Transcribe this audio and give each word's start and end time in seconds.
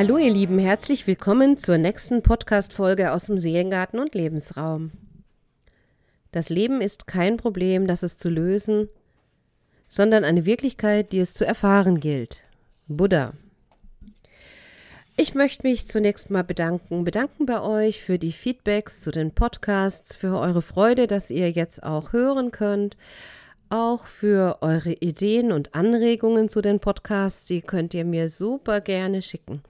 Hallo 0.00 0.16
ihr 0.16 0.32
Lieben, 0.32 0.58
herzlich 0.58 1.06
willkommen 1.06 1.58
zur 1.58 1.76
nächsten 1.76 2.22
Podcast-Folge 2.22 3.12
aus 3.12 3.26
dem 3.26 3.36
Seelengarten 3.36 4.00
und 4.00 4.14
Lebensraum. 4.14 4.92
Das 6.32 6.48
Leben 6.48 6.80
ist 6.80 7.06
kein 7.06 7.36
Problem, 7.36 7.86
das 7.86 8.02
es 8.02 8.16
zu 8.16 8.30
lösen, 8.30 8.88
sondern 9.88 10.24
eine 10.24 10.46
Wirklichkeit, 10.46 11.12
die 11.12 11.18
es 11.18 11.34
zu 11.34 11.44
erfahren 11.44 12.00
gilt. 12.00 12.42
Buddha. 12.88 13.34
Ich 15.18 15.34
möchte 15.34 15.68
mich 15.68 15.86
zunächst 15.86 16.30
mal 16.30 16.44
bedanken, 16.44 17.04
bedanken 17.04 17.44
bei 17.44 17.60
euch 17.60 18.02
für 18.02 18.18
die 18.18 18.32
Feedbacks 18.32 19.02
zu 19.02 19.10
den 19.10 19.32
Podcasts, 19.32 20.16
für 20.16 20.38
eure 20.38 20.62
Freude, 20.62 21.08
dass 21.08 21.30
ihr 21.30 21.50
jetzt 21.50 21.82
auch 21.82 22.14
hören 22.14 22.52
könnt 22.52 22.96
auch 23.70 24.06
für 24.06 24.58
eure 24.60 24.92
Ideen 24.92 25.52
und 25.52 25.74
Anregungen 25.74 26.48
zu 26.48 26.60
den 26.60 26.80
Podcasts. 26.80 27.46
Die 27.46 27.62
könnt 27.62 27.94
ihr 27.94 28.04
mir 28.04 28.28
super 28.28 28.80
gerne 28.80 29.22
schicken. 29.22 29.62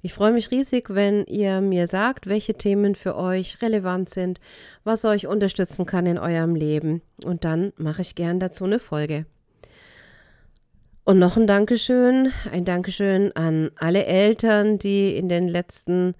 Ich 0.00 0.14
freue 0.14 0.32
mich 0.32 0.50
riesig, 0.50 0.94
wenn 0.94 1.24
ihr 1.26 1.60
mir 1.60 1.86
sagt, 1.88 2.28
welche 2.28 2.54
Themen 2.54 2.94
für 2.94 3.16
euch 3.16 3.60
relevant 3.60 4.08
sind, 4.08 4.40
was 4.84 5.04
euch 5.04 5.26
unterstützen 5.26 5.86
kann 5.86 6.06
in 6.06 6.18
eurem 6.18 6.54
Leben. 6.54 7.02
Und 7.24 7.44
dann 7.44 7.72
mache 7.76 8.02
ich 8.02 8.14
gern 8.14 8.38
dazu 8.38 8.64
eine 8.64 8.78
Folge. 8.78 9.26
Und 11.04 11.18
noch 11.18 11.36
ein 11.36 11.46
Dankeschön, 11.46 12.32
ein 12.52 12.64
Dankeschön 12.64 13.32
an 13.32 13.70
alle 13.76 14.04
Eltern, 14.04 14.78
die 14.78 15.16
in 15.16 15.28
den 15.28 15.48
letzten 15.48 16.14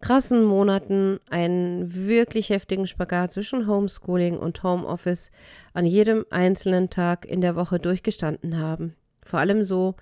krassen 0.00 0.44
Monaten 0.44 1.18
einen 1.30 1.94
wirklich 1.94 2.50
heftigen 2.50 2.86
Spagat 2.86 3.32
zwischen 3.32 3.66
Homeschooling 3.66 4.36
und 4.38 4.62
Homeoffice 4.62 5.30
an 5.72 5.86
jedem 5.86 6.24
einzelnen 6.30 6.90
Tag 6.90 7.26
in 7.26 7.40
der 7.40 7.56
Woche 7.56 7.78
durchgestanden 7.78 8.58
haben. 8.58 8.94
Vor 9.24 9.40
allem 9.40 9.64
so 9.64 9.94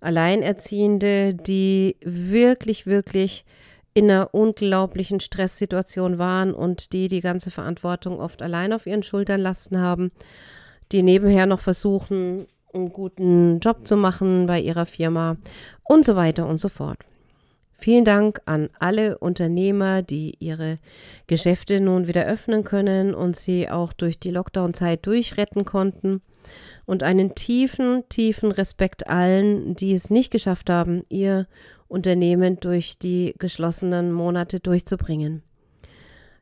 Alleinerziehende, 0.00 1.34
die 1.34 1.96
wirklich, 2.02 2.86
wirklich 2.86 3.44
in 3.94 4.10
einer 4.10 4.32
unglaublichen 4.32 5.18
Stresssituation 5.18 6.18
waren 6.18 6.54
und 6.54 6.92
die 6.92 7.08
die 7.08 7.20
ganze 7.20 7.50
Verantwortung 7.50 8.20
oft 8.20 8.42
allein 8.42 8.72
auf 8.72 8.86
ihren 8.86 9.02
Schultern 9.02 9.40
lasten 9.40 9.80
haben, 9.80 10.12
die 10.92 11.02
nebenher 11.02 11.46
noch 11.46 11.60
versuchen, 11.60 12.46
einen 12.72 12.92
guten 12.92 13.58
Job 13.58 13.86
zu 13.86 13.96
machen 13.96 14.46
bei 14.46 14.60
ihrer 14.60 14.86
Firma 14.86 15.36
und 15.82 16.04
so 16.04 16.14
weiter 16.14 16.46
und 16.46 16.58
so 16.58 16.68
fort. 16.68 16.98
Vielen 17.80 18.04
Dank 18.04 18.40
an 18.44 18.70
alle 18.80 19.18
Unternehmer, 19.18 20.02
die 20.02 20.34
ihre 20.40 20.78
Geschäfte 21.28 21.80
nun 21.80 22.08
wieder 22.08 22.26
öffnen 22.26 22.64
können 22.64 23.14
und 23.14 23.36
sie 23.36 23.70
auch 23.70 23.92
durch 23.92 24.18
die 24.18 24.32
Lockdown-Zeit 24.32 25.06
durchretten 25.06 25.64
konnten. 25.64 26.20
Und 26.86 27.04
einen 27.04 27.36
tiefen, 27.36 28.02
tiefen 28.08 28.50
Respekt 28.50 29.06
allen, 29.06 29.76
die 29.76 29.92
es 29.92 30.10
nicht 30.10 30.32
geschafft 30.32 30.70
haben, 30.70 31.04
ihr 31.08 31.46
Unternehmen 31.86 32.58
durch 32.58 32.98
die 32.98 33.34
geschlossenen 33.38 34.12
Monate 34.12 34.58
durchzubringen. 34.58 35.42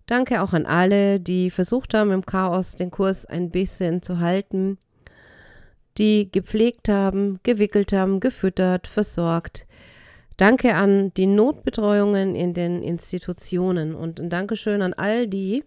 Danke 0.07 0.41
auch 0.41 0.55
an 0.55 0.65
alle, 0.65 1.21
die 1.21 1.51
versucht 1.51 1.93
haben, 1.93 2.13
im 2.13 2.25
Chaos 2.25 2.77
den 2.77 2.91
Kurs 2.91 3.27
ein 3.27 3.51
bisschen 3.51 4.03
zu 4.03 4.21
halten, 4.21 4.79
die 5.99 6.33
gepflegt 6.33 6.89
haben, 6.89 7.41
gewickelt 7.43 7.93
haben, 7.93 8.21
gefüttert, 8.21 8.87
versorgt, 8.87 9.67
Danke 10.37 10.75
an 10.75 11.15
die 11.15 11.27
Notbetreuungen 11.27 12.35
in 12.35 12.53
den 12.53 12.83
Institutionen 12.83 13.95
und 13.95 14.21
ein 14.21 14.29
Dankeschön 14.29 14.83
an 14.83 14.93
all 14.93 15.27
die, 15.27 15.65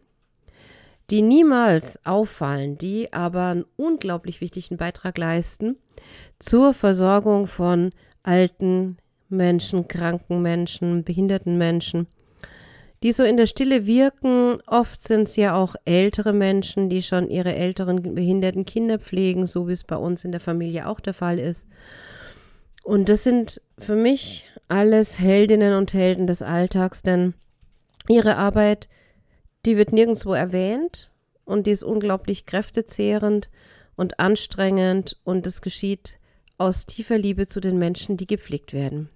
die 1.10 1.24
niemals 1.24 2.06
auffallen, 2.06 2.78
die 2.78 3.12
aber 3.12 3.46
einen 3.46 3.66
unglaublich 3.78 4.42
wichtigen 4.42 4.78
Beitrag 4.78 5.18
leisten 5.18 5.78
zur 6.38 6.74
Versorgung 6.74 7.48
von 7.48 7.90
alten 8.22 8.98
Menschen, 9.28 9.88
kranken 9.88 10.44
Menschen, 10.44 11.04
behinderten 11.04 11.58
Menschen, 11.58 12.06
die 13.02 13.12
so 13.12 13.24
in 13.24 13.38
der 13.38 13.48
Stille 13.48 13.88
wirken. 13.88 14.60
Oft 14.68 15.02
sind 15.02 15.24
es 15.24 15.36
ja 15.36 15.56
auch 15.56 15.76
ältere 15.86 16.34
Menschen, 16.34 16.90
die 16.90 17.02
schon 17.02 17.28
ihre 17.28 17.56
älteren 17.56 18.14
behinderten 18.14 18.66
Kinder 18.66 19.00
pflegen, 19.00 19.48
so 19.48 19.68
wie 19.68 19.74
es 19.74 19.84
bei 19.84 19.96
uns 19.96 20.26
in 20.26 20.32
der 20.32 20.42
Familie 20.42 20.88
auch 20.88 21.00
der 21.00 21.16
Fall 21.16 21.40
ist. 21.40 21.66
Und 22.90 23.08
das 23.08 23.22
sind 23.24 23.62
für 23.78 23.96
mich 23.96 24.50
alles 24.68 25.20
Heldinnen 25.20 25.76
und 25.76 25.94
Helden 25.94 26.26
des 26.26 26.42
Alltags, 26.42 27.04
denn 27.04 27.36
ihre 28.08 28.36
Arbeit, 28.36 28.90
die 29.68 29.78
wird 29.78 29.94
nirgendwo 29.94 30.34
erwähnt 30.34 31.12
und 31.46 31.68
die 31.68 31.72
ist 31.72 31.84
unglaublich 31.84 32.48
kräftezehrend 32.48 33.52
und 33.96 34.20
anstrengend 34.20 35.18
und 35.24 35.46
es 35.46 35.62
geschieht 35.62 36.18
aus 36.58 36.88
tiefer 36.88 37.20
Liebe 37.20 37.46
zu 37.46 37.60
den 37.60 37.78
Menschen, 37.78 38.18
die 38.18 38.26
gepflegt 38.26 38.74
werden. 38.74 39.12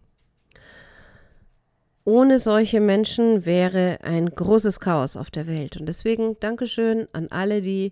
Ohne 2.05 2.37
solche 2.37 2.79
Menschen 2.79 3.43
wäre 3.43 3.97
ein 4.03 4.29
großes 4.29 4.81
Chaos 4.81 5.17
auf 5.17 5.31
der 5.31 5.47
Welt. 5.47 5.77
Und 5.77 5.87
deswegen 5.87 6.39
Dankeschön 6.41 7.07
an 7.11 7.27
alle, 7.31 7.63
die, 7.63 7.91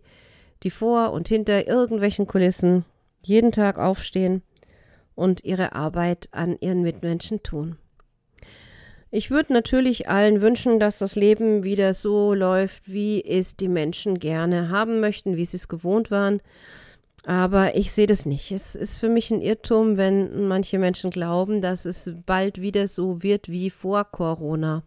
die 0.61 0.69
vor 0.69 1.11
und 1.11 1.27
hinter 1.27 1.67
irgendwelchen 1.67 2.27
Kulissen 2.27 2.85
jeden 3.23 3.51
Tag 3.51 3.79
aufstehen 3.79 4.43
und 5.15 5.43
ihre 5.43 5.73
Arbeit 5.73 6.29
an 6.31 6.57
ihren 6.59 6.81
Mitmenschen 6.81 7.43
tun. 7.43 7.77
Ich 9.13 9.29
würde 9.29 9.51
natürlich 9.51 10.07
allen 10.07 10.39
wünschen, 10.41 10.79
dass 10.79 10.97
das 10.97 11.15
Leben 11.15 11.63
wieder 11.63 11.93
so 11.93 12.33
läuft, 12.33 12.91
wie 12.91 13.23
es 13.23 13.57
die 13.57 13.67
Menschen 13.67 14.19
gerne 14.19 14.69
haben 14.69 15.01
möchten, 15.01 15.35
wie 15.35 15.43
sie 15.43 15.57
es 15.57 15.67
gewohnt 15.67 16.11
waren. 16.11 16.41
Aber 17.25 17.75
ich 17.75 17.91
sehe 17.91 18.07
das 18.07 18.25
nicht. 18.25 18.51
Es 18.51 18.73
ist 18.73 18.97
für 18.97 19.09
mich 19.09 19.29
ein 19.29 19.41
Irrtum, 19.41 19.97
wenn 19.97 20.47
manche 20.47 20.79
Menschen 20.79 21.11
glauben, 21.11 21.61
dass 21.61 21.85
es 21.85 22.11
bald 22.25 22.61
wieder 22.61 22.87
so 22.87 23.21
wird 23.21 23.49
wie 23.49 23.69
vor 23.69 24.05
Corona. 24.05 24.83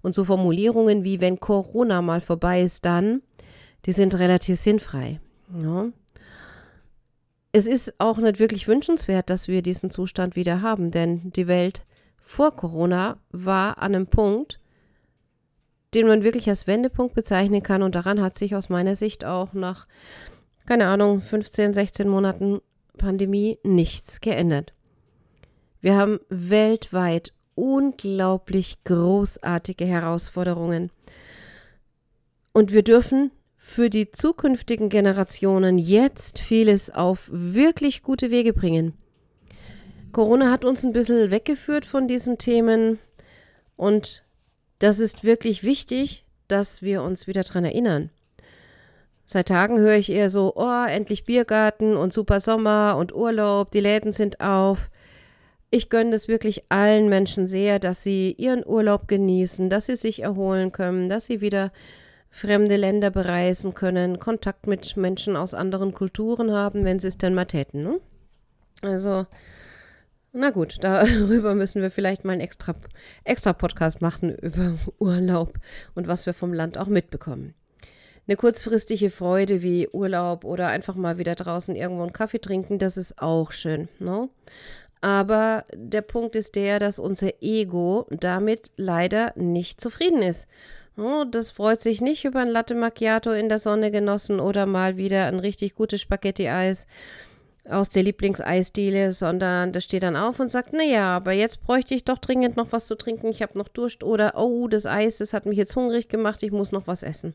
Und 0.00 0.14
so 0.14 0.24
Formulierungen 0.24 1.02
wie 1.02 1.20
wenn 1.20 1.40
Corona 1.40 2.02
mal 2.02 2.20
vorbei 2.20 2.62
ist, 2.62 2.84
dann, 2.84 3.20
die 3.84 3.92
sind 3.92 4.14
relativ 4.16 4.58
sinnfrei. 4.60 5.20
Ja 5.60 5.90
es 7.56 7.66
ist 7.66 7.94
auch 7.98 8.18
nicht 8.18 8.38
wirklich 8.38 8.68
wünschenswert, 8.68 9.30
dass 9.30 9.48
wir 9.48 9.62
diesen 9.62 9.90
Zustand 9.90 10.36
wieder 10.36 10.60
haben, 10.60 10.90
denn 10.90 11.32
die 11.32 11.48
Welt 11.48 11.86
vor 12.20 12.54
Corona 12.54 13.16
war 13.30 13.78
an 13.78 13.94
einem 13.94 14.08
Punkt, 14.08 14.60
den 15.94 16.06
man 16.06 16.22
wirklich 16.22 16.50
als 16.50 16.66
Wendepunkt 16.66 17.14
bezeichnen 17.14 17.62
kann 17.62 17.82
und 17.82 17.94
daran 17.94 18.20
hat 18.20 18.36
sich 18.36 18.54
aus 18.54 18.68
meiner 18.68 18.94
Sicht 18.94 19.24
auch 19.24 19.54
nach, 19.54 19.86
keine 20.66 20.86
Ahnung, 20.88 21.22
15, 21.22 21.72
16 21.72 22.06
Monaten 22.06 22.60
Pandemie 22.98 23.58
nichts 23.62 24.20
geändert. 24.20 24.74
Wir 25.80 25.96
haben 25.96 26.20
weltweit 26.28 27.32
unglaublich 27.54 28.84
großartige 28.84 29.86
Herausforderungen. 29.86 30.90
Und 32.52 32.72
wir 32.72 32.82
dürfen 32.82 33.30
für 33.68 33.90
die 33.90 34.12
zukünftigen 34.12 34.88
Generationen 34.88 35.76
jetzt 35.76 36.38
vieles 36.38 36.88
auf 36.88 37.28
wirklich 37.32 38.04
gute 38.04 38.30
Wege 38.30 38.52
bringen. 38.52 38.94
Corona 40.12 40.52
hat 40.52 40.64
uns 40.64 40.84
ein 40.84 40.92
bisschen 40.92 41.32
weggeführt 41.32 41.84
von 41.84 42.06
diesen 42.06 42.38
Themen 42.38 43.00
und 43.74 44.24
das 44.78 45.00
ist 45.00 45.24
wirklich 45.24 45.64
wichtig, 45.64 46.24
dass 46.46 46.80
wir 46.80 47.02
uns 47.02 47.26
wieder 47.26 47.42
daran 47.42 47.64
erinnern. 47.64 48.10
Seit 49.24 49.48
Tagen 49.48 49.80
höre 49.80 49.96
ich 49.96 50.10
eher 50.10 50.30
so, 50.30 50.54
oh, 50.54 50.84
endlich 50.86 51.24
Biergarten 51.24 51.96
und 51.96 52.12
super 52.12 52.38
Sommer 52.38 52.96
und 52.96 53.12
Urlaub, 53.12 53.72
die 53.72 53.80
Läden 53.80 54.12
sind 54.12 54.40
auf. 54.40 54.90
Ich 55.70 55.90
gönne 55.90 56.14
es 56.14 56.28
wirklich 56.28 56.62
allen 56.68 57.08
Menschen 57.08 57.48
sehr, 57.48 57.80
dass 57.80 58.04
sie 58.04 58.30
ihren 58.38 58.64
Urlaub 58.64 59.08
genießen, 59.08 59.68
dass 59.68 59.86
sie 59.86 59.96
sich 59.96 60.22
erholen 60.22 60.70
können, 60.70 61.08
dass 61.08 61.26
sie 61.26 61.40
wieder 61.40 61.72
fremde 62.36 62.76
Länder 62.76 63.10
bereisen 63.10 63.72
können, 63.72 64.18
Kontakt 64.18 64.66
mit 64.66 64.96
Menschen 64.96 65.36
aus 65.36 65.54
anderen 65.54 65.94
Kulturen 65.94 66.52
haben, 66.52 66.84
wenn 66.84 66.98
sie 66.98 67.08
es 67.08 67.16
denn 67.16 67.34
mal 67.34 67.46
täten. 67.46 67.82
Ne? 67.82 67.98
Also, 68.82 69.26
na 70.32 70.50
gut, 70.50 70.76
darüber 70.82 71.54
müssen 71.54 71.80
wir 71.80 71.90
vielleicht 71.90 72.26
mal 72.26 72.32
einen 72.32 72.42
extra, 72.42 72.74
extra 73.24 73.54
Podcast 73.54 74.02
machen 74.02 74.34
über 74.36 74.74
Urlaub 74.98 75.54
und 75.94 76.08
was 76.08 76.26
wir 76.26 76.34
vom 76.34 76.52
Land 76.52 76.76
auch 76.76 76.88
mitbekommen. 76.88 77.54
Eine 78.28 78.36
kurzfristige 78.36 79.08
Freude 79.08 79.62
wie 79.62 79.88
Urlaub 79.88 80.44
oder 80.44 80.68
einfach 80.68 80.94
mal 80.94 81.16
wieder 81.16 81.36
draußen 81.36 81.74
irgendwo 81.74 82.02
einen 82.02 82.12
Kaffee 82.12 82.40
trinken, 82.40 82.78
das 82.78 82.98
ist 82.98 83.18
auch 83.18 83.52
schön. 83.52 83.88
Ne? 83.98 84.28
Aber 85.00 85.64
der 85.72 86.02
Punkt 86.02 86.36
ist 86.36 86.54
der, 86.54 86.80
dass 86.80 86.98
unser 86.98 87.30
Ego 87.40 88.06
damit 88.10 88.72
leider 88.76 89.32
nicht 89.36 89.80
zufrieden 89.80 90.20
ist 90.20 90.46
Oh, 90.98 91.24
das 91.30 91.50
freut 91.50 91.82
sich 91.82 92.00
nicht 92.00 92.24
über 92.24 92.40
ein 92.40 92.48
Latte 92.48 92.74
Macchiato 92.74 93.32
in 93.32 93.48
der 93.48 93.58
Sonne 93.58 93.90
genossen 93.90 94.40
oder 94.40 94.64
mal 94.64 94.96
wieder 94.96 95.26
ein 95.26 95.38
richtig 95.38 95.74
gutes 95.74 96.00
Spaghetti-Eis 96.00 96.86
aus 97.68 97.90
der 97.90 98.02
Lieblingseisdiele, 98.04 99.12
sondern 99.12 99.72
das 99.72 99.84
steht 99.84 100.04
dann 100.04 100.16
auf 100.16 100.40
und 100.40 100.50
sagt, 100.50 100.72
naja, 100.72 101.16
aber 101.16 101.32
jetzt 101.32 101.62
bräuchte 101.62 101.94
ich 101.94 102.04
doch 102.04 102.18
dringend 102.18 102.56
noch 102.56 102.72
was 102.72 102.86
zu 102.86 102.94
trinken, 102.94 103.28
ich 103.28 103.42
habe 103.42 103.58
noch 103.58 103.68
Durst 103.68 104.04
oder 104.04 104.34
oh, 104.36 104.68
das 104.68 104.86
Eis, 104.86 105.18
das 105.18 105.32
hat 105.32 105.46
mich 105.46 105.58
jetzt 105.58 105.76
hungrig 105.76 106.08
gemacht, 106.08 106.42
ich 106.42 106.52
muss 106.52 106.72
noch 106.72 106.86
was 106.86 107.02
essen. 107.02 107.34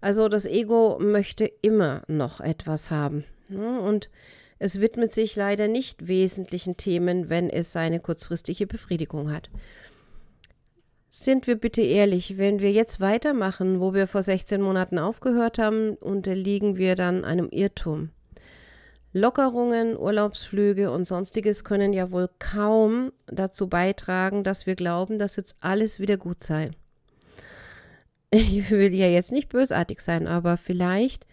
Also 0.00 0.28
das 0.28 0.46
Ego 0.46 0.98
möchte 1.00 1.50
immer 1.62 2.02
noch 2.08 2.40
etwas 2.40 2.90
haben. 2.90 3.24
Und 3.48 4.10
es 4.58 4.80
widmet 4.80 5.14
sich 5.14 5.36
leider 5.36 5.68
nicht 5.68 6.08
wesentlichen 6.08 6.76
Themen, 6.76 7.30
wenn 7.30 7.48
es 7.48 7.72
seine 7.72 8.00
kurzfristige 8.00 8.66
Befriedigung 8.66 9.32
hat. 9.32 9.48
Sind 11.24 11.46
wir 11.46 11.56
bitte 11.56 11.82
ehrlich, 11.82 12.38
wenn 12.38 12.60
wir 12.60 12.72
jetzt 12.72 13.00
weitermachen, 13.00 13.80
wo 13.80 13.94
wir 13.94 14.06
vor 14.06 14.22
16 14.22 14.60
Monaten 14.60 14.98
aufgehört 14.98 15.58
haben, 15.58 15.94
unterliegen 15.94 16.76
wir 16.76 16.94
dann 16.94 17.24
einem 17.24 17.48
Irrtum. 17.50 18.10
Lockerungen, 19.12 19.96
Urlaubsflüge 19.96 20.90
und 20.90 21.06
sonstiges 21.06 21.64
können 21.64 21.92
ja 21.92 22.10
wohl 22.10 22.28
kaum 22.38 23.12
dazu 23.26 23.68
beitragen, 23.68 24.44
dass 24.44 24.66
wir 24.66 24.76
glauben, 24.76 25.18
dass 25.18 25.36
jetzt 25.36 25.56
alles 25.60 25.98
wieder 25.98 26.16
gut 26.16 26.44
sei. 26.44 26.70
Ich 28.30 28.70
will 28.70 28.94
ja 28.94 29.06
jetzt 29.06 29.32
nicht 29.32 29.48
bösartig 29.48 30.00
sein, 30.00 30.26
aber 30.26 30.58
vielleicht 30.58 31.26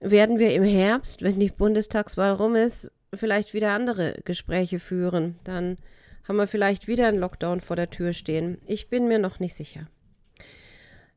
werden 0.00 0.38
wir 0.40 0.52
im 0.52 0.64
Herbst, 0.64 1.22
wenn 1.22 1.38
die 1.38 1.50
Bundestagswahl 1.50 2.32
rum 2.32 2.56
ist, 2.56 2.90
vielleicht 3.14 3.54
wieder 3.54 3.70
andere 3.70 4.16
Gespräche 4.24 4.80
führen. 4.80 5.38
Dann 5.44 5.78
haben 6.28 6.36
wir 6.36 6.46
vielleicht 6.46 6.86
wieder 6.86 7.08
einen 7.08 7.18
Lockdown 7.18 7.62
vor 7.62 7.74
der 7.74 7.88
Tür 7.88 8.12
stehen. 8.12 8.58
Ich 8.66 8.90
bin 8.90 9.08
mir 9.08 9.18
noch 9.18 9.40
nicht 9.40 9.56
sicher. 9.56 9.88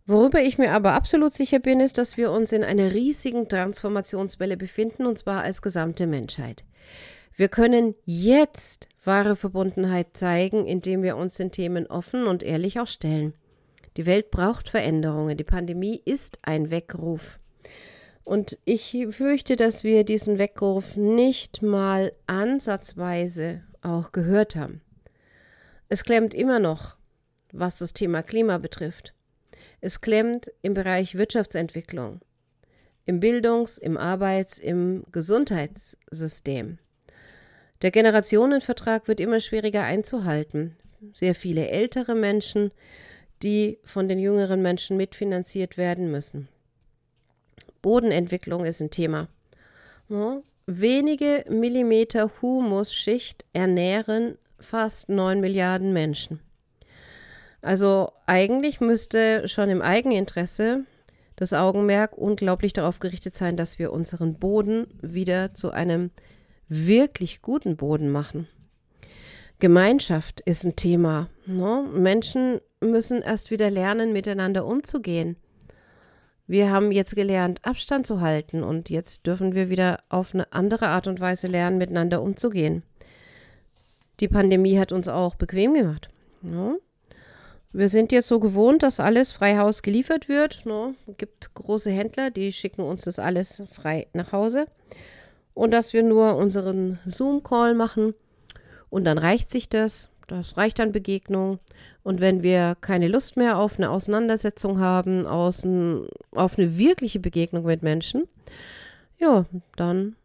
Worüber 0.08 0.42
ich 0.42 0.58
mir 0.58 0.72
aber 0.72 0.94
absolut 0.94 1.34
sicher 1.34 1.60
bin, 1.60 1.80
ist, 1.80 1.98
dass 1.98 2.18
wir 2.18 2.32
uns 2.32 2.52
in 2.54 2.64
einer 2.64 2.94
riesigen 2.94 3.48
Transformationswelle 3.48 4.58
befinden, 4.58 5.06
und 5.06 5.20
zwar 5.20 5.44
als 5.44 5.62
gesamte 5.62 6.08
Menschheit. 6.08 6.64
Wir 7.36 7.50
können 7.50 7.96
jetzt 8.06 8.88
wahre 9.04 9.36
Verbundenheit 9.36 10.18
zeigen, 10.18 10.66
indem 10.66 11.04
wir 11.04 11.18
uns 11.18 11.36
den 11.36 11.52
Themen 11.52 11.88
offen 11.88 12.26
und 12.26 12.42
ehrlich 12.42 12.80
auch 12.80 12.88
stellen. 12.88 13.34
Die 13.98 14.06
Welt 14.06 14.32
braucht 14.32 14.70
Veränderungen. 14.70 15.38
Die 15.38 15.44
Pandemie 15.44 16.02
ist 16.06 16.40
ein 16.44 16.72
Weckruf. 16.72 17.40
Und 18.24 18.58
ich 18.66 18.96
fürchte, 19.12 19.56
dass 19.56 19.84
wir 19.84 20.04
diesen 20.04 20.38
Weckruf 20.38 20.96
nicht 20.96 21.62
mal 21.62 22.14
ansatzweise 22.28 23.64
auch 23.82 24.12
gehört 24.12 24.56
haben. 24.56 24.82
Es 25.92 26.06
klemmt 26.06 26.34
immer 26.34 26.60
noch, 26.60 26.96
was 27.52 27.80
das 27.80 27.92
Thema 27.92 28.24
Klima 28.24 28.60
betrifft. 28.60 29.14
Es 29.82 30.00
klemmt 30.00 30.50
im 30.62 30.74
Bereich 30.74 31.16
Wirtschaftsentwicklung, 31.16 32.22
im 33.04 33.20
Bildungs-, 33.20 33.78
im 33.78 33.98
Arbeits-, 33.98 34.58
im 34.58 35.04
Gesundheitssystem. 35.12 36.78
Der 37.82 37.92
Generationenvertrag 37.92 39.10
wird 39.10 39.20
immer 39.20 39.42
schwieriger 39.42 39.84
einzuhalten. 39.84 40.78
Sehr 41.12 41.36
viele 41.36 41.68
ältere 41.68 42.16
Menschen, 42.16 42.72
die 43.44 43.78
von 43.84 44.08
den 44.08 44.18
jüngeren 44.18 44.62
Menschen 44.62 44.96
mitfinanziert 44.96 45.76
werden 45.76 46.10
müssen. 46.10 46.48
Bodenentwicklung 47.82 48.64
ist 48.64 48.80
ein 48.82 48.92
Thema. 48.92 49.28
Wenige 50.68 51.44
Millimeter 51.50 52.32
Humusschicht 52.42 53.44
ernähren 53.52 54.38
fast 54.62 55.10
9 55.10 55.40
Milliarden 55.40 55.94
Menschen. 55.94 56.40
Also 57.62 58.12
eigentlich 58.26 58.82
müsste 58.82 59.48
schon 59.48 59.70
im 59.70 59.82
Eigeninteresse 59.82 60.86
das 61.36 61.54
Augenmerk 61.54 62.18
unglaublich 62.18 62.74
darauf 62.74 63.00
gerichtet 63.00 63.36
sein, 63.36 63.58
dass 63.58 63.80
wir 63.80 63.92
unseren 63.92 64.36
Boden 64.36 64.88
wieder 65.02 65.54
zu 65.54 65.72
einem 65.72 66.12
wirklich 66.68 67.42
guten 67.42 67.78
Boden 67.78 68.10
machen. 68.10 68.48
Gemeinschaft 69.60 70.42
ist 70.42 70.66
ein 70.66 70.76
Thema. 70.76 71.30
Ne? 71.46 71.88
Menschen 71.94 72.62
müssen 72.80 73.22
erst 73.22 73.52
wieder 73.52 73.70
lernen, 73.70 74.12
miteinander 74.14 74.66
umzugehen. 74.66 75.36
Wir 76.48 76.72
haben 76.72 76.92
jetzt 76.92 77.16
gelernt, 77.16 77.64
Abstand 77.64 78.08
zu 78.08 78.22
halten 78.22 78.64
und 78.64 78.90
jetzt 78.90 79.26
dürfen 79.28 79.54
wir 79.54 79.70
wieder 79.70 80.04
auf 80.10 80.34
eine 80.34 80.52
andere 80.52 80.88
Art 80.88 81.08
und 81.08 81.20
Weise 81.20 81.48
lernen, 81.48 81.78
miteinander 81.78 82.22
umzugehen. 82.22 82.84
Die 84.22 84.28
Pandemie 84.28 84.78
hat 84.80 84.92
uns 84.92 85.08
auch 85.08 85.36
bequem 85.36 85.74
gemacht. 85.74 86.10
Ja? 86.44 86.76
Wir 87.74 87.90
sind 87.90 88.12
jetzt 88.12 88.28
so 88.28 88.40
gewohnt, 88.40 88.84
dass 88.84 89.00
alles 89.00 89.32
frei 89.32 89.58
Haus 89.58 89.82
geliefert 89.82 90.30
wird. 90.30 90.66
Ne? 90.66 90.94
Es 91.08 91.18
gibt 91.18 91.54
große 91.56 91.90
Händler, 91.90 92.30
die 92.30 92.54
schicken 92.54 92.82
uns 92.82 93.04
das 93.04 93.18
alles 93.18 93.64
frei 93.72 94.08
nach 94.14 94.32
Hause. 94.32 94.66
Und 95.54 95.72
dass 95.72 95.92
wir 95.92 96.04
nur 96.04 96.36
unseren 96.36 97.00
Zoom-Call 97.06 97.74
machen 97.74 98.14
und 98.90 99.06
dann 99.06 99.18
reicht 99.18 99.50
sich 99.50 99.70
das. 99.70 100.10
Das 100.28 100.56
reicht 100.56 100.80
an 100.80 100.92
Begegnung. 100.92 101.60
Und 102.04 102.22
wenn 102.22 102.44
wir 102.44 102.78
keine 102.80 103.08
Lust 103.08 103.38
mehr 103.38 103.58
auf 103.58 103.78
eine 103.78 103.90
Auseinandersetzung 103.90 104.80
haben, 104.80 105.26
aus 105.26 105.64
ein, 105.64 106.08
auf 106.32 106.58
eine 106.58 106.78
wirkliche 106.78 107.20
Begegnung 107.20 107.66
mit 107.66 107.84
Menschen, 107.84 108.28
ja, 109.18 109.46
dann 109.76 110.16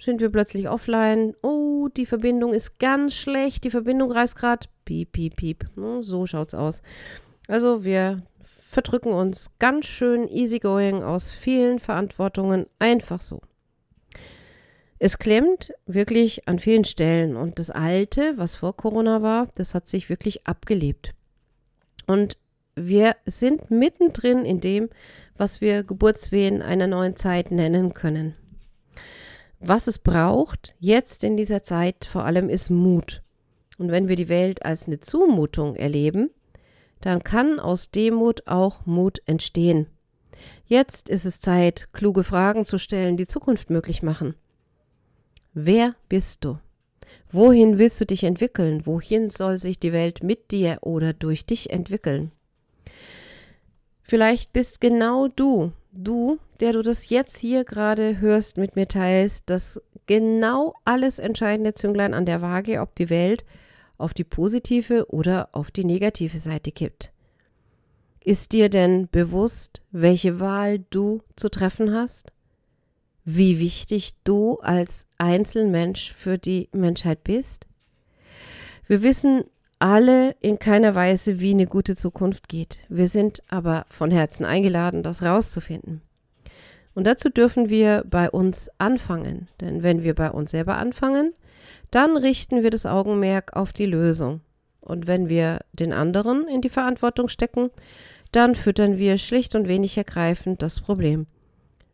sind 0.00 0.20
wir 0.20 0.30
plötzlich 0.30 0.68
offline. 0.68 1.34
Oh, 1.42 1.88
die 1.88 2.06
Verbindung 2.06 2.52
ist 2.52 2.78
ganz 2.78 3.14
schlecht. 3.14 3.64
Die 3.64 3.70
Verbindung 3.70 4.12
reißt 4.12 4.36
gerade. 4.36 4.68
Piep, 4.84 5.12
piep, 5.12 5.36
piep. 5.36 5.64
So 6.00 6.26
schaut's 6.26 6.54
aus. 6.54 6.82
Also 7.48 7.84
wir 7.84 8.22
verdrücken 8.42 9.12
uns 9.12 9.58
ganz 9.58 9.86
schön 9.86 10.28
easygoing 10.28 11.02
aus 11.02 11.30
vielen 11.30 11.78
Verantwortungen 11.78 12.66
einfach 12.78 13.20
so. 13.20 13.40
Es 14.98 15.18
klemmt 15.18 15.72
wirklich 15.86 16.48
an 16.48 16.58
vielen 16.58 16.84
Stellen 16.84 17.36
und 17.36 17.58
das 17.58 17.70
Alte, 17.70 18.34
was 18.36 18.56
vor 18.56 18.76
Corona 18.76 19.20
war, 19.22 19.48
das 19.54 19.74
hat 19.74 19.88
sich 19.88 20.08
wirklich 20.08 20.46
abgelebt. 20.46 21.14
Und 22.06 22.38
wir 22.74 23.16
sind 23.26 23.70
mittendrin 23.70 24.44
in 24.44 24.60
dem, 24.60 24.88
was 25.36 25.60
wir 25.60 25.82
Geburtswehen 25.82 26.62
einer 26.62 26.86
neuen 26.86 27.16
Zeit 27.16 27.50
nennen 27.50 27.92
können. 27.92 28.34
Was 29.60 29.86
es 29.86 29.98
braucht, 29.98 30.74
jetzt 30.78 31.24
in 31.24 31.36
dieser 31.36 31.62
Zeit 31.62 32.04
vor 32.04 32.24
allem, 32.24 32.48
ist 32.48 32.70
Mut. 32.70 33.22
Und 33.78 33.90
wenn 33.90 34.08
wir 34.08 34.16
die 34.16 34.28
Welt 34.28 34.64
als 34.64 34.86
eine 34.86 35.00
Zumutung 35.00 35.76
erleben, 35.76 36.30
dann 37.00 37.22
kann 37.22 37.58
aus 37.60 37.90
Demut 37.90 38.46
auch 38.46 38.84
Mut 38.86 39.20
entstehen. 39.26 39.86
Jetzt 40.66 41.08
ist 41.08 41.24
es 41.24 41.40
Zeit, 41.40 41.88
kluge 41.92 42.24
Fragen 42.24 42.64
zu 42.64 42.78
stellen, 42.78 43.16
die 43.16 43.26
Zukunft 43.26 43.70
möglich 43.70 44.02
machen. 44.02 44.34
Wer 45.54 45.94
bist 46.08 46.44
du? 46.44 46.58
Wohin 47.30 47.78
willst 47.78 48.00
du 48.00 48.06
dich 48.06 48.24
entwickeln? 48.24 48.86
Wohin 48.86 49.30
soll 49.30 49.58
sich 49.58 49.78
die 49.78 49.92
Welt 49.92 50.22
mit 50.22 50.50
dir 50.50 50.78
oder 50.82 51.12
durch 51.12 51.46
dich 51.46 51.70
entwickeln? 51.70 52.32
Vielleicht 54.02 54.52
bist 54.52 54.80
genau 54.80 55.28
du 55.28 55.72
du, 55.98 56.38
der 56.60 56.72
du 56.72 56.82
das 56.82 57.08
jetzt 57.10 57.36
hier 57.38 57.64
gerade 57.64 58.20
hörst, 58.20 58.56
mit 58.56 58.76
mir 58.76 58.88
teilst, 58.88 59.44
das 59.50 59.80
genau 60.06 60.74
alles 60.84 61.18
entscheidende 61.18 61.74
Zünglein 61.74 62.14
an 62.14 62.26
der 62.26 62.42
Waage, 62.42 62.80
ob 62.80 62.94
die 62.94 63.10
Welt 63.10 63.44
auf 63.98 64.14
die 64.14 64.24
positive 64.24 65.10
oder 65.10 65.48
auf 65.52 65.70
die 65.70 65.84
negative 65.84 66.38
Seite 66.38 66.72
kippt. 66.72 67.12
Ist 68.20 68.52
dir 68.52 68.68
denn 68.68 69.08
bewusst, 69.10 69.82
welche 69.92 70.40
Wahl 70.40 70.84
du 70.90 71.22
zu 71.36 71.48
treffen 71.48 71.94
hast? 71.94 72.32
Wie 73.24 73.58
wichtig 73.58 74.14
du 74.24 74.58
als 74.58 75.06
Einzelmensch 75.18 76.12
für 76.12 76.38
die 76.38 76.68
Menschheit 76.72 77.24
bist? 77.24 77.66
Wir 78.86 79.02
wissen 79.02 79.44
alle 79.78 80.34
in 80.40 80.58
keiner 80.58 80.94
Weise, 80.94 81.40
wie 81.40 81.50
eine 81.50 81.66
gute 81.66 81.96
Zukunft 81.96 82.48
geht. 82.48 82.84
Wir 82.88 83.08
sind 83.08 83.42
aber 83.48 83.84
von 83.88 84.10
Herzen 84.10 84.44
eingeladen, 84.44 85.02
das 85.02 85.22
rauszufinden. 85.22 86.02
Und 86.94 87.06
dazu 87.06 87.28
dürfen 87.28 87.68
wir 87.68 88.04
bei 88.06 88.30
uns 88.30 88.70
anfangen. 88.78 89.48
Denn 89.60 89.82
wenn 89.82 90.02
wir 90.02 90.14
bei 90.14 90.30
uns 90.30 90.52
selber 90.52 90.78
anfangen, 90.78 91.34
dann 91.90 92.16
richten 92.16 92.62
wir 92.62 92.70
das 92.70 92.86
Augenmerk 92.86 93.54
auf 93.54 93.72
die 93.72 93.84
Lösung. 93.84 94.40
Und 94.80 95.06
wenn 95.06 95.28
wir 95.28 95.60
den 95.72 95.92
anderen 95.92 96.48
in 96.48 96.62
die 96.62 96.70
Verantwortung 96.70 97.28
stecken, 97.28 97.70
dann 98.32 98.54
füttern 98.54 98.98
wir 98.98 99.18
schlicht 99.18 99.54
und 99.54 99.68
wenig 99.68 99.96
ergreifend 99.98 100.62
das 100.62 100.80
Problem. 100.80 101.26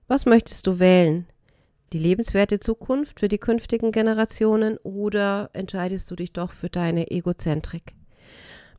Was 0.07 0.25
möchtest 0.25 0.67
du 0.67 0.79
wählen? 0.79 1.27
Die 1.93 1.99
lebenswerte 1.99 2.61
Zukunft 2.61 3.21
für 3.21 3.29
die 3.29 3.39
künftigen 3.39 3.93
Generationen 3.93 4.79
oder 4.79 5.51
entscheidest 5.53 6.11
du 6.11 6.17
dich 6.17 6.33
doch 6.33 6.53
für 6.53 6.71
deine 6.71 7.11
Egozentrik? 7.11 7.95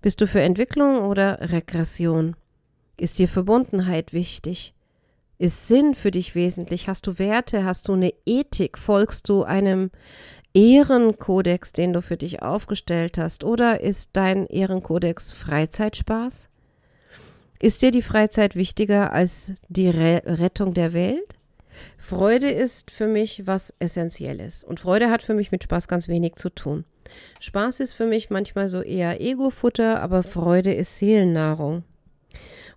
Bist 0.01 0.19
du 0.19 0.27
für 0.27 0.41
Entwicklung 0.41 1.03
oder 1.03 1.39
Regression? 1.51 2.35
Ist 2.97 3.19
dir 3.19 3.27
Verbundenheit 3.27 4.13
wichtig? 4.13 4.73
Ist 5.37 5.67
Sinn 5.67 5.95
für 5.95 6.11
dich 6.11 6.35
wesentlich? 6.35 6.87
Hast 6.87 7.07
du 7.07 7.19
Werte? 7.19 7.65
Hast 7.65 7.87
du 7.87 7.93
eine 7.93 8.13
Ethik? 8.25 8.77
Folgst 8.77 9.29
du 9.29 9.43
einem 9.43 9.91
Ehrenkodex, 10.53 11.73
den 11.73 11.93
du 11.93 12.01
für 12.01 12.17
dich 12.17 12.41
aufgestellt 12.41 13.17
hast? 13.17 13.43
Oder 13.43 13.81
ist 13.81 14.11
dein 14.13 14.45
Ehrenkodex 14.47 15.31
Freizeitspaß? 15.31 16.49
Ist 17.59 17.81
dir 17.81 17.91
die 17.91 18.01
Freizeit 18.01 18.55
wichtiger 18.55 19.13
als 19.13 19.53
die 19.69 19.89
Re 19.89 20.21
Rettung 20.25 20.73
der 20.73 20.93
Welt? 20.93 21.35
Freude 21.97 22.49
ist 22.49 22.91
für 22.91 23.07
mich 23.07 23.47
was 23.47 23.73
Essentielles. 23.79 24.63
Und 24.63 24.79
Freude 24.79 25.09
hat 25.09 25.23
für 25.23 25.33
mich 25.33 25.51
mit 25.51 25.63
Spaß 25.63 25.87
ganz 25.87 26.07
wenig 26.07 26.35
zu 26.35 26.49
tun. 26.49 26.85
Spaß 27.39 27.79
ist 27.79 27.93
für 27.93 28.05
mich 28.05 28.29
manchmal 28.29 28.69
so 28.69 28.81
eher 28.81 29.21
Ego-Futter, 29.21 30.01
aber 30.01 30.23
Freude 30.23 30.73
ist 30.73 30.97
Seelennahrung. 30.97 31.83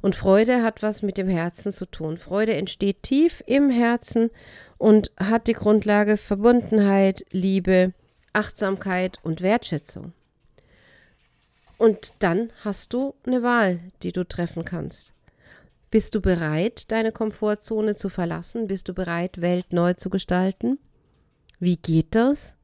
Und 0.03 0.15
Freude 0.15 0.63
hat 0.63 0.83
was 0.83 1.03
mit 1.03 1.17
dem 1.17 1.29
Herzen 1.29 1.73
zu 1.73 1.87
tun. 1.87 2.19
Freude 2.19 2.55
entsteht 2.55 3.03
tief 3.03 3.43
im 3.47 3.71
Herzen 3.71 4.31
und 4.79 5.11
hat 5.17 5.47
die 5.47 5.55
Grundlage 5.55 6.17
Verbundenheit, 6.17 7.25
Liebe, 7.31 7.93
Achtsamkeit 8.33 9.19
und 9.23 9.41
Wertschätzung. 9.41 10.13
Und 11.79 12.13
dann 12.19 12.53
hast 12.63 12.93
du 12.93 13.15
eine 13.27 13.43
Wahl, 13.43 13.81
die 14.03 14.13
du 14.13 14.25
treffen 14.25 14.65
kannst. 14.65 15.13
Bist 15.91 16.15
du 16.15 16.21
bereit, 16.21 16.91
deine 16.91 17.13
Komfortzone 17.13 17.95
zu 17.95 18.09
verlassen? 18.09 18.67
Bist 18.67 18.89
du 18.89 18.95
bereit, 18.95 19.41
Welt 19.41 19.73
neu 19.73 19.95
zu 19.95 20.11
gestalten? 20.11 20.79
Wie 21.61 21.77
geht 21.77 22.15
das? 22.15 22.57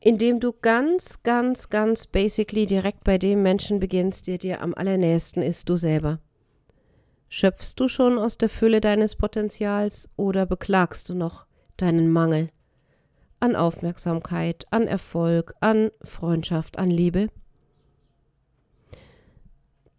Indem 0.00 0.40
du 0.40 0.52
ganz, 0.52 1.22
ganz, 1.22 1.70
ganz 1.70 2.08
basically 2.08 2.66
direkt 2.66 3.04
bei 3.04 3.18
dem 3.18 3.42
Menschen 3.42 3.78
beginnst, 3.78 4.26
der 4.26 4.38
dir 4.38 4.60
am 4.60 4.74
allernächsten 4.74 5.42
ist, 5.42 5.68
du 5.68 5.76
selber. 5.76 6.18
Schöpfst 7.28 7.74
du 7.76 7.86
schon 7.86 8.18
aus 8.18 8.36
der 8.36 8.48
Fülle 8.48 8.80
deines 8.80 9.14
Potenzials 9.14 10.10
oder 10.16 10.44
beklagst 10.44 11.08
du 11.08 11.14
noch 11.14 11.46
deinen 11.76 12.10
Mangel 12.10 12.50
an 13.38 13.56
Aufmerksamkeit, 13.56 14.66
an 14.70 14.86
Erfolg, 14.86 15.54
an 15.60 15.90
Freundschaft, 16.02 16.78
an 16.78 16.90
Liebe? 16.90 17.28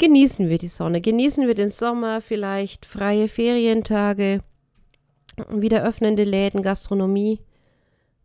Genießen 0.04 0.50
wir 0.50 0.58
die 0.58 0.68
Sonne, 0.68 1.00
genießen 1.00 1.48
wir 1.48 1.56
den 1.56 1.70
Sommer, 1.70 2.20
vielleicht 2.20 2.86
freie 2.86 3.30
Ferientage, 3.30 4.42
wieder 5.48 5.82
öffnende 5.86 6.26
Läden, 6.26 6.62
Gastronomie 6.62 7.40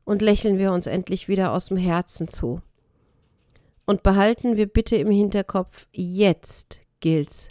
und 0.05 0.21
lächeln 0.21 0.59
wir 0.59 0.73
uns 0.73 0.89
endlich 0.89 1.29
wieder 1.29 1.53
aus 1.53 1.67
dem 1.67 1.77
Herzen 1.77 2.27
zu. 2.27 2.63
Und 3.87 4.03
behalten 4.03 4.57
wir 4.57 4.67
bitte 4.67 4.97
im 4.97 5.13
Hinterkopf, 5.13 5.87
jetzt 5.93 6.81
gilt's. 6.99 7.47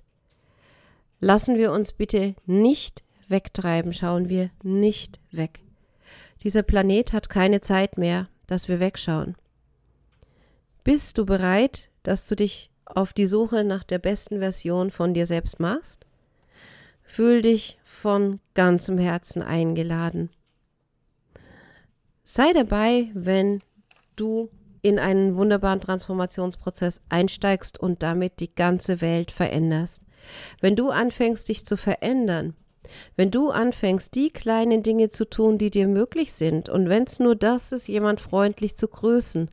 Lassen 1.22 1.58
wir 1.58 1.72
uns 1.72 1.94
bitte 1.94 2.36
nicht 2.46 3.06
wegtreiben, 3.30 3.94
schauen 3.94 4.28
wir 4.28 4.50
nicht 4.62 5.22
weg. 5.32 5.62
Dieser 6.44 6.64
Planet 6.64 7.14
hat 7.14 7.30
keine 7.30 7.62
Zeit 7.62 7.98
mehr, 7.98 8.28
dass 8.46 8.68
wir 8.68 8.82
wegschauen. 8.82 9.38
Bist 10.84 11.18
du 11.18 11.26
bereit, 11.26 11.90
dass 12.04 12.28
du 12.28 12.36
dich 12.36 12.72
auf 12.96 13.14
die 13.14 13.28
Suche 13.28 13.64
nach 13.64 13.84
der 13.84 14.00
besten 14.00 14.40
Version 14.40 14.92
von 14.92 15.14
dir 15.14 15.26
selbst 15.26 15.60
machst? 15.60 16.06
Fühl 17.04 17.42
dich 17.42 17.80
von 17.84 18.40
ganzem 18.54 18.98
Herzen 18.98 19.42
eingeladen. 19.42 20.30
Sei 22.24 22.52
dabei, 22.54 23.10
wenn 23.14 23.62
du 24.16 24.50
in 24.82 25.00
einen 25.00 25.36
wunderbaren 25.38 25.82
Transformationsprozess 25.82 27.02
einsteigst 27.10 27.80
und 27.80 28.04
damit 28.04 28.40
die 28.40 28.54
ganze 28.54 29.02
Welt 29.02 29.32
veränderst. 29.32 30.02
Wenn 30.60 30.76
du 30.76 30.90
anfängst, 30.90 31.48
dich 31.50 31.66
zu 31.66 31.78
verändern, 31.78 32.56
wenn 33.16 33.32
du 33.32 33.50
anfängst, 33.50 34.16
die 34.16 34.30
kleinen 34.30 34.84
Dinge 34.84 35.10
zu 35.10 35.30
tun, 35.30 35.58
die 35.58 35.70
dir 35.70 35.88
möglich 35.88 36.34
sind, 36.34 36.70
und 36.70 36.90
wenn 36.90 37.04
es 37.04 37.20
nur 37.20 37.36
das 37.36 37.72
ist, 37.72 37.88
jemand 37.88 38.22
freundlich 38.22 38.78
zu 38.78 38.88
grüßen, 38.88 39.52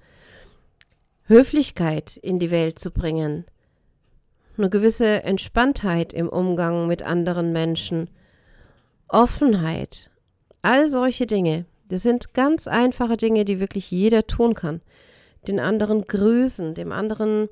Höflichkeit 1.26 2.16
in 2.18 2.38
die 2.38 2.50
Welt 2.50 2.78
zu 2.78 2.90
bringen, 2.90 3.44
eine 4.56 4.70
gewisse 4.70 5.24
Entspanntheit 5.24 6.12
im 6.12 6.28
Umgang 6.28 6.86
mit 6.86 7.02
anderen 7.02 7.52
Menschen, 7.52 8.10
Offenheit, 9.08 10.10
all 10.62 10.88
solche 10.88 11.26
Dinge, 11.26 11.64
das 11.88 12.02
sind 12.02 12.34
ganz 12.34 12.66
einfache 12.66 13.16
Dinge, 13.16 13.44
die 13.44 13.60
wirklich 13.60 13.90
jeder 13.90 14.26
tun 14.26 14.54
kann. 14.54 14.80
Den 15.46 15.60
anderen 15.60 16.02
grüßen, 16.02 16.74
dem 16.74 16.92
anderen 16.92 17.48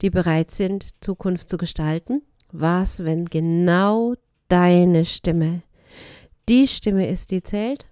die 0.00 0.10
bereit 0.10 0.50
sind, 0.50 1.02
Zukunft 1.02 1.48
zu 1.48 1.58
gestalten? 1.58 2.22
Was, 2.50 3.04
wenn 3.04 3.26
genau 3.26 4.14
deine 4.48 5.04
Stimme 5.04 5.62
die 6.48 6.66
Stimme 6.66 7.08
ist, 7.08 7.30
die 7.30 7.42
zählt? 7.42 7.86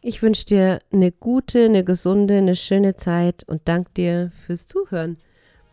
Ich 0.00 0.22
wünsche 0.22 0.46
dir 0.46 0.78
eine 0.92 1.10
gute, 1.10 1.64
eine 1.64 1.84
gesunde, 1.84 2.38
eine 2.38 2.54
schöne 2.54 2.96
Zeit 2.96 3.44
und 3.44 3.62
danke 3.64 3.90
dir 3.96 4.32
fürs 4.34 4.66
Zuhören. 4.66 5.18